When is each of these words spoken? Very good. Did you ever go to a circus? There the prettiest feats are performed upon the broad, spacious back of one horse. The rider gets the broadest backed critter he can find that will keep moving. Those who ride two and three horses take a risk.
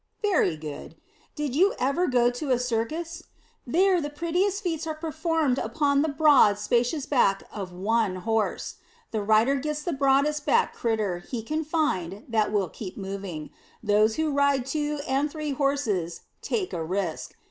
Very 0.23 0.57
good. 0.57 0.95
Did 1.35 1.55
you 1.55 1.75
ever 1.77 2.07
go 2.07 2.31
to 2.31 2.49
a 2.49 2.57
circus? 2.57 3.21
There 3.67 4.01
the 4.01 4.09
prettiest 4.09 4.63
feats 4.63 4.87
are 4.87 4.95
performed 4.95 5.59
upon 5.59 6.01
the 6.01 6.07
broad, 6.09 6.57
spacious 6.57 7.05
back 7.05 7.43
of 7.53 7.71
one 7.71 8.15
horse. 8.15 8.77
The 9.11 9.21
rider 9.21 9.57
gets 9.57 9.83
the 9.83 9.93
broadest 9.93 10.43
backed 10.43 10.75
critter 10.75 11.19
he 11.19 11.43
can 11.43 11.63
find 11.63 12.23
that 12.29 12.51
will 12.51 12.69
keep 12.69 12.97
moving. 12.97 13.51
Those 13.83 14.15
who 14.15 14.31
ride 14.33 14.65
two 14.65 15.01
and 15.07 15.29
three 15.29 15.51
horses 15.51 16.21
take 16.41 16.73
a 16.73 16.83
risk. 16.83 17.35